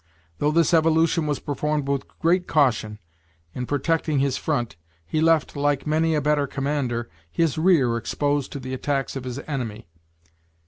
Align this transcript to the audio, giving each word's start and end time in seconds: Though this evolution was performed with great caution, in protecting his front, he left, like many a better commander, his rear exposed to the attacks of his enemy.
Though 0.39 0.49
this 0.49 0.73
evolution 0.73 1.27
was 1.27 1.37
performed 1.37 1.87
with 1.87 2.07
great 2.17 2.47
caution, 2.47 2.97
in 3.53 3.67
protecting 3.67 4.17
his 4.17 4.35
front, 4.35 4.75
he 5.05 5.21
left, 5.21 5.55
like 5.55 5.85
many 5.85 6.15
a 6.15 6.21
better 6.21 6.47
commander, 6.47 7.07
his 7.31 7.55
rear 7.55 7.95
exposed 7.97 8.51
to 8.53 8.59
the 8.59 8.73
attacks 8.73 9.15
of 9.15 9.25
his 9.25 9.37
enemy. 9.45 9.85